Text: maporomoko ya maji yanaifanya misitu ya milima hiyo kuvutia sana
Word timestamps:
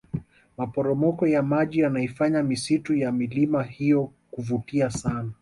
maporomoko 0.57 1.27
ya 1.27 1.43
maji 1.43 1.79
yanaifanya 1.79 2.43
misitu 2.43 2.95
ya 2.95 3.11
milima 3.11 3.63
hiyo 3.63 4.11
kuvutia 4.31 4.89
sana 4.89 5.31